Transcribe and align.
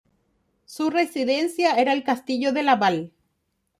Su 0.65 0.89
residencia 0.89 1.75
era 1.75 1.93
el 1.93 2.03
castillo 2.03 2.51
de 2.53 2.63
Laval. 2.63 3.13